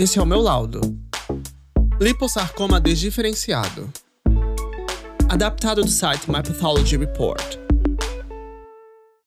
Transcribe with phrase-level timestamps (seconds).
[0.00, 0.80] Esse é o meu laudo.
[2.00, 3.92] Liposarcoma desdiferenciado.
[5.28, 7.58] Adaptado do site My Pathology Report.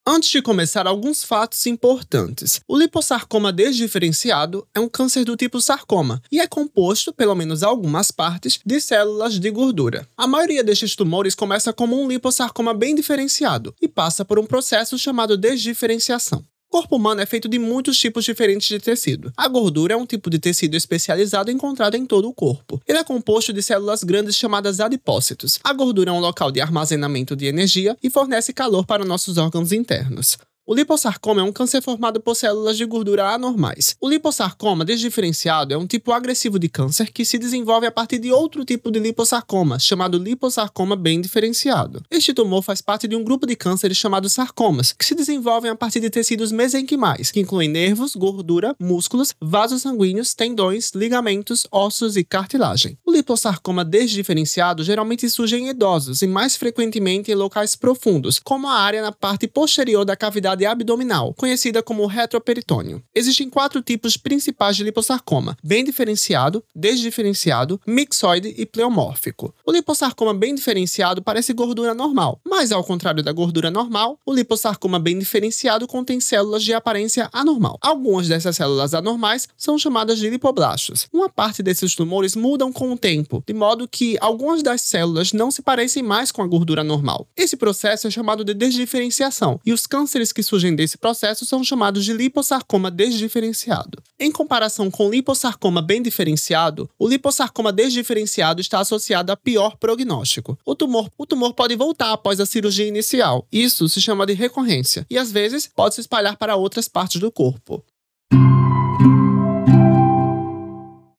[0.03, 2.59] Antes de começar, alguns fatos importantes.
[2.67, 8.09] O liposarcoma desdiferenciado é um câncer do tipo sarcoma e é composto, pelo menos algumas
[8.09, 10.07] partes, de células de gordura.
[10.17, 14.97] A maioria destes tumores começa como um liposarcoma bem diferenciado e passa por um processo
[14.97, 16.43] chamado desdiferenciação.
[16.73, 19.31] O corpo humano é feito de muitos tipos diferentes de tecido.
[19.37, 22.81] A gordura é um tipo de tecido especializado encontrado em todo o corpo.
[22.87, 25.59] Ele é composto de células grandes chamadas adipócitos.
[25.63, 29.71] A gordura é um local de armazenamento de energia e fornece calor para nossos órgãos
[29.71, 30.35] internos.
[30.65, 33.97] O liposarcoma é um câncer formado por células de gordura anormais.
[33.99, 38.31] O liposarcoma desdiferenciado é um tipo agressivo de câncer que se desenvolve a partir de
[38.31, 42.01] outro tipo de liposarcoma, chamado liposarcoma bem diferenciado.
[42.09, 45.75] Este tumor faz parte de um grupo de cânceres chamados sarcomas, que se desenvolvem a
[45.75, 52.23] partir de tecidos mesenquimais, que incluem nervos, gordura, músculos, vasos sanguíneos, tendões, ligamentos, ossos e
[52.23, 52.97] cartilagem.
[53.05, 58.79] O liposarcoma desdiferenciado geralmente surge em idosos e mais frequentemente em locais profundos, como a
[58.79, 63.03] área na parte posterior da cavidade cavidade abdominal, conhecida como retroperitônio.
[63.13, 69.53] Existem quatro tipos principais de liposarcoma: bem diferenciado, desdiferenciado, mixoide e pleomórfico.
[69.65, 74.99] O liposarcoma bem diferenciado parece gordura normal, mas ao contrário da gordura normal, o liposarcoma
[74.99, 77.77] bem diferenciado contém células de aparência anormal.
[77.81, 81.07] Algumas dessas células anormais são chamadas de lipoblastos.
[81.11, 85.49] Uma parte desses tumores mudam com o tempo, de modo que algumas das células não
[85.49, 87.27] se parecem mais com a gordura normal.
[87.35, 92.13] Esse processo é chamado de desdiferenciação, e os cânceres surgem desse processo são chamados de
[92.13, 94.01] liposarcoma desdiferenciado.
[94.19, 100.57] Em comparação com o liposarcoma bem diferenciado, o liposarcoma desdiferenciado está associado a pior prognóstico.
[100.65, 103.47] O tumor, o tumor pode voltar após a cirurgia inicial.
[103.51, 107.31] Isso se chama de recorrência e às vezes pode se espalhar para outras partes do
[107.31, 107.83] corpo.